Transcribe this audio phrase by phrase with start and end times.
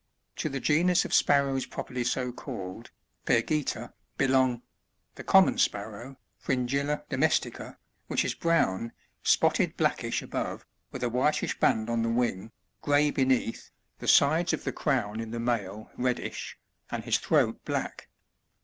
[0.37, 2.89] To the ^enus of Sparrows properly so called,—
[3.27, 4.53] Pyrgita,— belong:
[5.11, 5.11] 59.
[5.13, 7.77] The Common Sparrow,— FHngilla domesHca,—
[8.07, 12.51] which is brown, spotted blackish above, with a whitish band on the wing,
[12.81, 13.69] gray beneath,
[13.99, 16.57] the sides of the crown in the male reddish,
[16.89, 18.09] and his throat black.